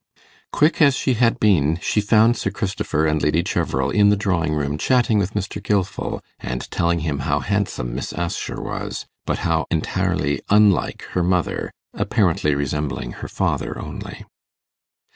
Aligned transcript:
Quick 0.51 0.81
as 0.81 0.95
she 0.95 1.13
had 1.13 1.39
been, 1.39 1.77
she 1.79 2.01
found 2.01 2.35
Sir 2.35 2.49
Christopher 2.49 3.05
and 3.05 3.21
Lady 3.21 3.43
Cheverel 3.43 3.91
in 3.91 4.09
the 4.09 4.15
drawing 4.15 4.55
room 4.55 4.79
chatting 4.79 5.19
with 5.19 5.35
Mr. 5.35 5.61
Gilfil, 5.61 6.23
and 6.39 6.71
telling 6.71 7.01
him 7.01 7.19
how 7.19 7.39
handsome 7.41 7.93
Miss 7.93 8.11
Assher 8.11 8.59
was, 8.59 9.05
but 9.27 9.37
how 9.45 9.67
entirely 9.69 10.41
unlike 10.49 11.03
her 11.11 11.21
mother 11.21 11.69
apparently 11.93 12.55
resembling 12.55 13.11
her 13.11 13.27
father 13.27 13.77
only. 13.77 14.25